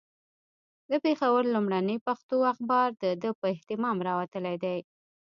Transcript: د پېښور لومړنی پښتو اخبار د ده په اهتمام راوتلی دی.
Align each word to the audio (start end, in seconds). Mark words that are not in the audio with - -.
د 0.89 0.91
پېښور 1.03 1.41
لومړنی 1.53 1.97
پښتو 2.07 2.37
اخبار 2.53 2.87
د 3.03 3.05
ده 3.21 3.29
په 3.39 3.45
اهتمام 3.53 3.97
راوتلی 4.07 4.55
دی. 4.63 4.79